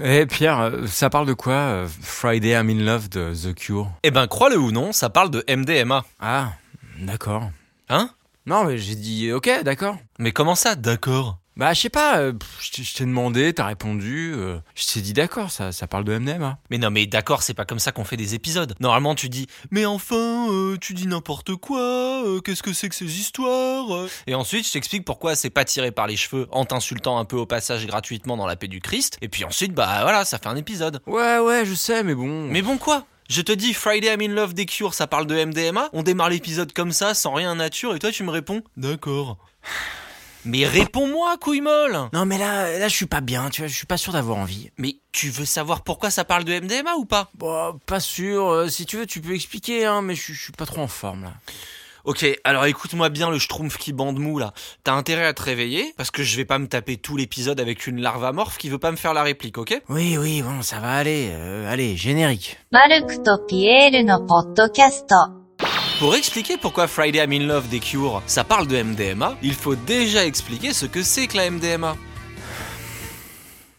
[0.00, 3.90] Eh Pierre, euh, ça parle de quoi euh, Friday I'm in Love de The Cure?
[4.02, 6.04] Eh ben, crois-le ou non, ça parle de MDMA.
[6.20, 6.52] Ah,
[6.98, 7.50] d'accord.
[7.88, 8.10] Hein?
[8.46, 9.96] Non, mais j'ai dit ok, d'accord.
[10.18, 11.38] Mais comment ça, d'accord?
[11.56, 15.12] Bah, je sais pas, euh, pff, je t'ai- demandé, t'as répondu, euh, je t'ai dit
[15.12, 16.58] d'accord, ça, ça parle de MDMA.
[16.70, 18.74] Mais non, mais d'accord, c'est pas comme ça qu'on fait des épisodes.
[18.80, 22.94] Normalement, tu dis, mais enfin, euh, tu dis n'importe quoi, euh, qu'est-ce que c'est que
[22.94, 27.18] ces histoires Et ensuite, je t'explique pourquoi c'est pas tiré par les cheveux en t'insultant
[27.18, 29.18] un peu au passage gratuitement dans la paix du Christ.
[29.20, 31.02] Et puis ensuite, bah voilà, ça fait un épisode.
[31.06, 32.48] Ouais, ouais, je sais, mais bon.
[32.48, 33.04] Mais bon, quoi?
[33.28, 35.90] Je te dis Friday I'm in Love des Cures, ça parle de MDMA.
[35.92, 39.36] On démarre l'épisode comme ça, sans rien nature, et toi tu me réponds D'accord.
[40.45, 43.75] Mais réponds-moi, couille molle Non, mais là, là, je suis pas bien, tu vois, je
[43.75, 44.69] suis pas sûr d'avoir envie.
[44.77, 48.69] Mais tu veux savoir pourquoi ça parle de MDMA ou pas Bon, pas sûr, euh,
[48.69, 50.87] si tu veux, tu peux expliquer, hein, mais je suis- je suis pas trop en
[50.87, 51.33] forme là.
[52.05, 54.53] Ok, alors écoute-moi bien le schtroumpf qui bande mou là.
[54.85, 57.85] T'as intérêt à te réveiller, parce que je vais pas me taper tout l'épisode avec
[57.85, 60.79] une larve amorphe qui veut pas me faire la réplique, ok Oui, oui, bon, ça
[60.79, 62.57] va aller, euh, allez, générique.
[62.71, 65.15] マルクとピエールのポッドキャスト。
[66.02, 69.76] pour expliquer pourquoi Friday I'm in Love des Cure, ça parle de MDMA, il faut
[69.76, 71.96] déjà expliquer ce que c'est que la MDMA.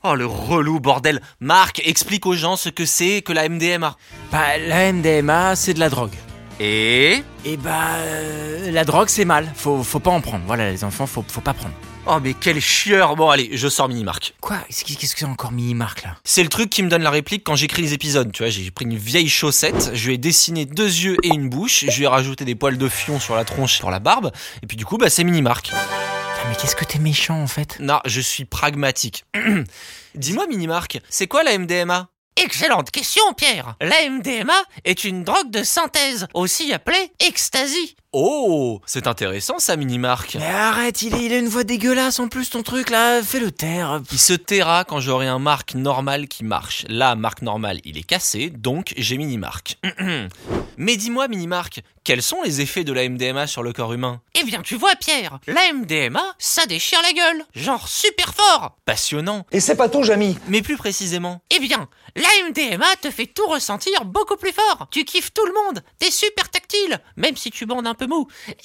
[0.03, 3.97] Oh le relou bordel Marc, explique aux gens ce que c'est que la MDMA.
[4.31, 6.13] Bah, la MDMA, c'est de la drogue.
[6.61, 7.23] Et...
[7.43, 10.45] Et bah, euh, la drogue, c'est mal, faut, faut pas en prendre.
[10.47, 11.75] Voilà, les enfants, faut, faut pas prendre.
[12.05, 14.33] Oh mais quel chieur Bon allez, je sors mini-marc.
[14.41, 14.57] Quoi?
[14.67, 16.17] Qu'est-ce que c'est encore mini-marque là?
[16.25, 18.69] C'est le truc qui me donne la réplique quand j'écris les épisodes, tu vois, j'ai
[18.71, 22.03] pris une vieille chaussette, je lui ai dessiné deux yeux et une bouche, je lui
[22.03, 24.85] ai rajouté des poils de fion sur la tronche, sur la barbe, et puis du
[24.85, 25.71] coup, bah c'est mini-marc.
[25.73, 27.77] Ah, mais qu'est-ce que t'es méchant en fait?
[27.79, 29.23] Non, je suis pragmatique.
[30.15, 33.75] Dis-moi, mini-marc, c'est quoi la MDMA Excellente question, Pierre.
[33.79, 37.95] La MDMA est une drogue de synthèse, aussi appelée ecstasy.
[38.15, 40.35] Oh, c'est intéressant ça, mini-marc.
[40.39, 43.49] Mais arrête, il, est- il a une voix dégueulasse en plus ton truc là, fais-le
[43.51, 44.01] taire.
[44.11, 46.85] Il se taira quand j'aurai un marque normal qui marche.
[46.89, 49.79] Là, marque normal, il est cassé, donc j'ai mini-marque.
[50.77, 54.21] Mais dis-moi, mini-marque, quels sont les effets de la MDMA sur le corps humain?
[54.39, 57.45] Eh bien, tu vois, Pierre, la MDMA, ça déchire la gueule.
[57.55, 58.77] Genre super fort.
[58.85, 59.45] Passionnant.
[59.51, 60.37] Et c'est pas tout, Jamy?
[60.47, 64.87] Mais plus précisément Eh bien, la MDMA te fait tout ressentir beaucoup plus fort.
[64.91, 68.02] Tu kiffes tout le monde, t'es super tactile, même si tu bandes un peu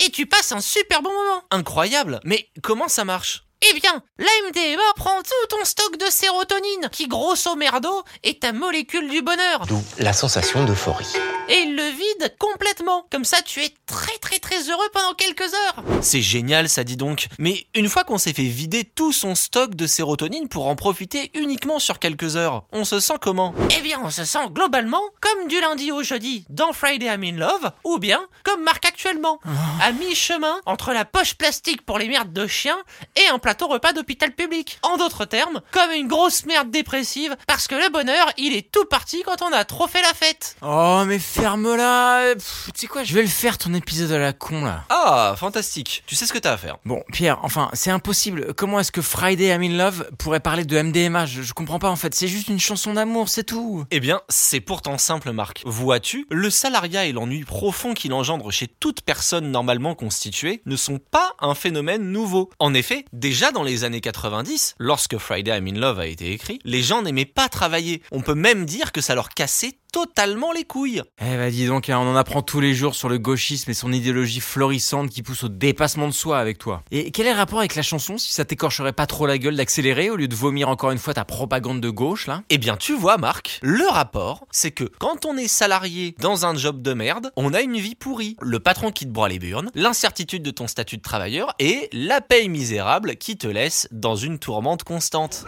[0.01, 1.43] et tu passes un super bon moment.
[1.51, 2.21] Incroyable.
[2.25, 3.48] Mais comment ça marche?
[3.61, 8.53] Eh bien, la MDMA prend tout ton stock de sérotonine, qui grosso merdo est ta
[8.53, 11.07] molécule du bonheur, D'où la sensation d'euphorie.
[11.49, 13.07] et il le vide complètement.
[13.11, 15.83] Comme ça, tu es très très très heureux pendant quelques heures.
[16.03, 17.27] C'est génial, ça dit donc.
[17.39, 21.31] Mais une fois qu'on s'est fait vider tout son stock de sérotonine pour en profiter
[21.35, 23.55] uniquement sur quelques heures, on se sent comment?
[23.77, 27.37] Eh bien, on se sent globalement comme du lundi au jeudi dans Friday I'm in
[27.39, 29.41] Love, ou bien comme Marc actuellement,
[29.83, 32.79] à mi-chemin entre la poche plastique pour les merdes de chiens
[33.17, 34.79] et un plateau repas d'hôpital public.
[34.83, 38.85] En d'autres termes, comme une grosse merde dépressive, parce que le bonheur, il est tout
[38.85, 40.57] parti quand on a trop fait la fête.
[40.61, 42.43] Oh mais ferme-la Tu
[42.75, 44.85] sais quoi, je vais le faire ton épisode à la con là.
[44.91, 46.03] Ah, fantastique.
[46.07, 46.77] Tu sais ce que t'as à faire.
[46.85, 48.53] Bon, Pierre, enfin, c'est impossible.
[48.53, 51.89] Comment est-ce que Friday I'm in Love pourrait parler de MDMA je, je comprends pas
[51.89, 53.87] en fait, c'est juste une chanson d'amour, c'est tout.
[53.91, 55.63] Eh bien, c'est pourtant simple, Marc.
[55.65, 60.99] Vois-tu, le salariat et l'ennui profond qu'il engendre chez toute personne normalement constituée ne sont
[60.99, 62.51] pas un phénomène nouveau.
[62.59, 66.59] En effet, déjà dans les années 90, lorsque Friday I'm in Love a été écrit,
[66.65, 68.03] les gens n'aimaient pas travailler.
[68.11, 71.03] On peut même dire que ça leur cassait totalement les couilles.
[71.21, 73.75] Eh bah dis donc, hein, on en apprend tous les jours sur le gauchisme et
[73.75, 76.83] son idéologie florissante qui pousse au dépassement de soi avec toi.
[76.91, 79.57] Et quel est le rapport avec la chanson si ça t'écorcherait pas trop la gueule
[79.57, 82.43] d'accélérer au lieu de vomir encore une fois ta propagande de gauche là?
[82.51, 86.55] Eh bien, tu vois, Marc, le rapport, c'est que quand on est salarié dans un
[86.55, 88.37] job de merde, on a une vie pourrie.
[88.41, 92.21] Le patron qui te broie les burnes, l'incertitude de ton statut de travailleur et la
[92.21, 95.45] paye misérable qui te laisse dans une tourmente constante.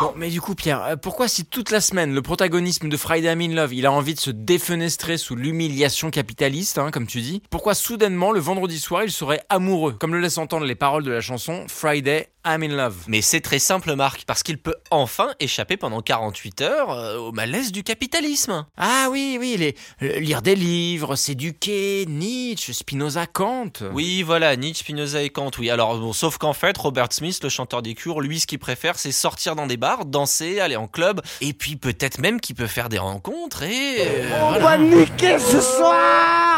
[0.00, 3.32] Bon, mais du coup, Pierre, euh, pourquoi si toute la semaine le protagonisme de Friday
[3.32, 7.20] I'm in Love, il a envie de se défenestrer sous l'humiliation capitaliste, hein, comme tu
[7.20, 11.04] dis, pourquoi soudainement le vendredi soir il serait amoureux, comme le laissent entendre les paroles
[11.04, 14.74] de la chanson Friday I'm in Love Mais c'est très simple, Marc, parce qu'il peut
[14.90, 18.66] enfin échapper pendant 48 heures euh, au malaise du capitalisme.
[18.76, 23.72] Ah oui, oui, les, euh, lire des livres, s'éduquer, Nietzsche, Spinoza, Kant.
[23.92, 25.70] Oui, voilà, Nietzsche, Spinoza et Kant, oui.
[25.70, 28.98] Alors, bon, sauf qu'en fait, Robert Smith, le chanteur des cures, lui, ce qu'il préfère,
[28.98, 32.66] c'est sortir dans des bars, danser, aller en club, et puis peut-être même qu'il peut
[32.66, 33.96] faire des rencontres et...
[34.00, 34.78] euh, voilà.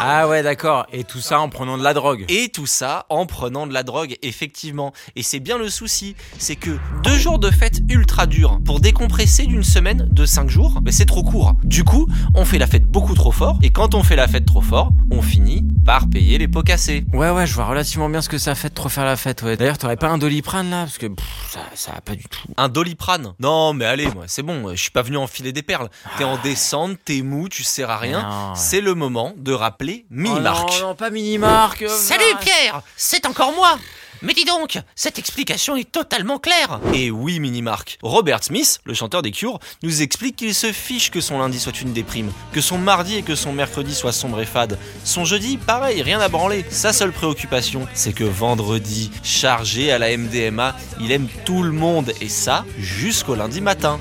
[0.00, 0.86] Ah ouais, d'accord.
[0.92, 2.24] Et tout ça en prenant de la drogue.
[2.28, 4.92] Et tout ça en prenant de la drogue, effectivement.
[5.16, 9.46] Et c'est bien le souci, c'est que deux jours de fête ultra durs pour décompresser
[9.46, 11.54] d'une semaine de cinq jours, ben c'est trop court.
[11.64, 14.46] Du coup, on fait la fête beaucoup trop fort, et quand on fait la fête
[14.46, 17.04] trop fort, on finit par payer les pots cassés.
[17.12, 19.42] Ouais, ouais, je vois relativement bien ce que ça fait de trop faire la fête,
[19.42, 19.56] ouais.
[19.56, 22.48] D'ailleurs, t'aurais pas un doliprane là Parce que pff, ça, ça va pas du tout.
[22.56, 23.34] Un doliprane?
[23.40, 25.88] Non, mais allez, moi, c'est bon, je suis pas venu enfiler des perles.
[26.16, 28.20] T'es en descente, t'es mou, tu sers à rien.
[28.20, 28.52] Ouais.
[28.54, 30.80] C'est le moment de rappeler Oh Mini-Marc.
[30.80, 32.38] non, non, pas Mini-Marc euh, Salut ah.
[32.40, 33.78] Pierre, c'est encore moi.
[34.24, 36.80] Mais dis donc, cette explication est totalement claire.
[36.94, 37.98] Et oui, Mini-Marc.
[38.02, 41.82] Robert Smith, le chanteur des Cures, nous explique qu'il se fiche que son lundi soit
[41.82, 44.78] une déprime, que son mardi et que son mercredi soient sombre et fade.
[45.04, 46.64] Son jeudi, pareil, rien à branler.
[46.70, 52.10] Sa seule préoccupation, c'est que vendredi, chargé à la MDMA, il aime tout le monde,
[52.22, 54.00] et ça, jusqu'au lundi matin.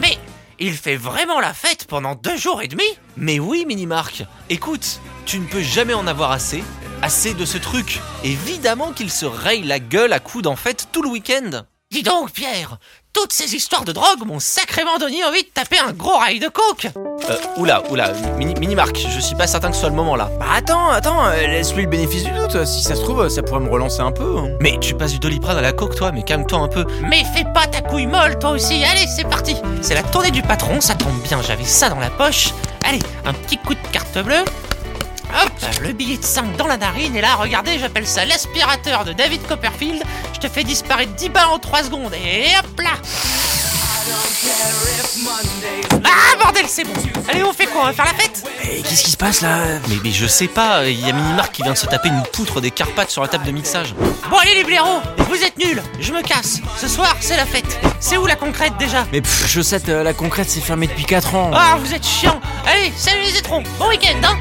[0.00, 0.16] Mais
[0.58, 2.86] il fait vraiment la fête pendant deux jours et demi?
[3.18, 6.64] Mais oui, Mini-Marc, écoute, tu ne peux jamais en avoir assez,
[7.02, 8.00] assez de ce truc.
[8.24, 11.62] Évidemment qu'il se raye la gueule à coups d'en fête tout le week-end.
[11.92, 12.78] Dis donc Pierre,
[13.12, 16.48] toutes ces histoires de drogue m'ont sacrément donné envie de taper un gros rail de
[16.48, 16.88] coke.
[17.30, 20.28] Euh, oula, oula, Mini- Mini-Marc, je suis pas certain que ce soit le moment là.
[20.40, 22.64] Bah attends, attends, euh, laisse-lui le bénéfice du doute.
[22.66, 24.36] Si ça se trouve, ça pourrait me relancer un peu.
[24.36, 24.56] hein.
[24.60, 26.84] Mais tu passes du doliprane à la coke, toi, mais calme-toi un peu.
[27.08, 30.42] Mais fais pas ta couille molle toi aussi, allez c'est parti C'est la tournée du
[30.42, 32.48] patron, ça tombe bien, j'avais ça dans la poche.
[32.82, 34.44] Allez, un petit coup de carte bleue.
[35.34, 35.52] Hop,
[35.82, 39.46] le billet de 5 dans la narine, et là, regardez, j'appelle ça l'aspirateur de David
[39.46, 40.02] Copperfield.
[40.34, 42.90] Je te fais disparaître 10 balles en 3 secondes, et hop là.
[46.04, 46.92] Ah, bordel, c'est bon.
[47.28, 48.44] Allez, on fait quoi On va faire la fête?
[48.62, 49.58] Et qu'est-ce qui se passe là?
[49.88, 52.22] Mais, mais je sais pas, il y a Mini-Marc qui vient de se taper une
[52.32, 53.94] poutre des Carpates sur la table de mixage.
[54.30, 56.60] Bon, allez les blaireaux, vous êtes nuls Je me casse.
[56.78, 57.78] Ce soir, c'est la fête.
[57.98, 59.06] C'est où la concrète, déjà?
[59.12, 61.50] Mais pff, Chaussette, euh, la concrète, c'est fermé depuis 4 ans.
[61.52, 62.40] Ah, vous êtes chiants.
[62.66, 64.36] Allez, salut les étrons Bon week-end, hein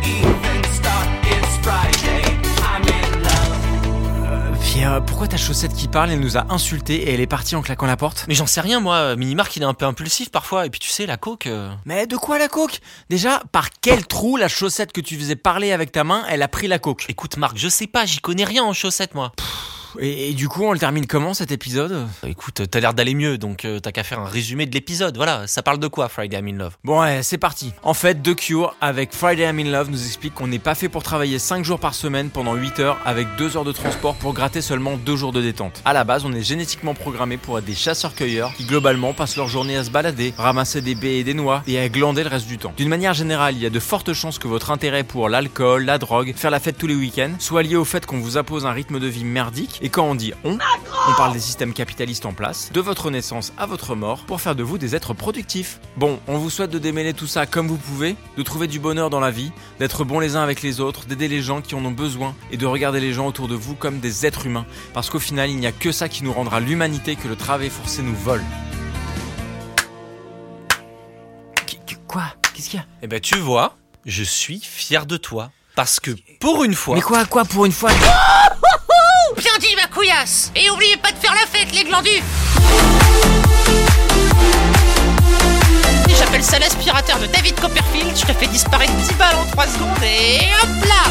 [4.85, 7.61] Euh, pourquoi ta chaussette qui parle, elle nous a insultés et elle est partie en
[7.63, 8.25] claquant la porte?
[8.27, 10.89] Mais j'en sais rien, moi, Mini-Marc il est un peu impulsif parfois, et puis tu
[10.89, 11.47] sais, la coke...
[11.47, 12.79] euh, Mais de quoi la coke?
[13.09, 16.47] Déjà, par quel trou la chaussette que tu faisais parler avec ta main, elle a
[16.47, 17.05] pris la coke?
[17.09, 19.31] Écoute Marc, je sais pas, j'y connais rien en chaussettes moi.
[19.99, 22.07] Et, et du coup, on le termine comment cet épisode?
[22.25, 25.47] Écoute, t'as l'air d'aller mieux, donc euh, t'as qu'à faire un résumé de l'épisode, voilà,
[25.47, 26.77] ça parle de quoi Friday I'm in Love?
[26.83, 27.73] Bon ouais, c'est parti.
[27.83, 30.89] En fait, The Cure avec Friday I'm in Love nous explique qu'on n'est pas fait
[30.89, 34.33] pour travailler 5 jours par semaine pendant 8 heures avec 2 heures de transport pour
[34.33, 35.81] gratter seulement 2 jours de détente.
[35.85, 39.47] À la base, on est génétiquement programmé pour être des chasseurs-cueilleurs qui globalement passent leur
[39.47, 42.47] journée à se balader, ramasser des baies et des noix et à glander le reste
[42.47, 42.73] du temps.
[42.77, 45.97] D'une manière générale, il y a de fortes chances que votre intérêt pour l'alcool, la
[45.97, 48.71] drogue, faire la fête tous les week-ends soit lié au fait qu'on vous impose un
[48.71, 50.53] rythme de vie merdique et quand on dit on,
[51.07, 54.55] on parle des systèmes capitalistes en place, de votre naissance à votre mort, pour faire
[54.55, 55.79] de vous des êtres productifs.
[55.95, 59.11] Bon, on vous souhaite de démêler tout ça comme vous pouvez, de trouver du bonheur
[59.11, 61.85] dans la vie, d'être bons les uns avec les autres, d'aider les gens qui en
[61.85, 65.11] ont besoin, et de regarder les gens autour de vous comme des êtres humains, parce
[65.11, 68.01] qu'au final, il n'y a que ça qui nous rendra l'humanité que le travail forcé
[68.01, 68.43] nous vole.
[71.67, 72.23] Qu- qu- Quoi?
[72.55, 72.85] Qu'est-ce qu'il y a?
[73.03, 75.51] Eh ben tu vois, je suis fier de toi.
[75.75, 76.95] Parce que pour une fois...
[76.95, 77.91] Mais quoi, quoi, pour une fois?
[80.04, 82.22] couillasse Et oubliez pas de faire la fête, les glandus
[86.18, 90.02] J'appelle ça l'aspirateur de David Copperfield, je te fais disparaître 10 balles en 3 secondes,
[90.02, 91.10] et hop là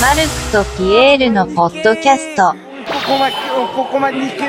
[0.00, 2.52] マルクとピエールのポッドキャスト。
[2.86, 3.30] faut qu'on m'a
[3.74, 4.44] faut qu'on m'a niqué.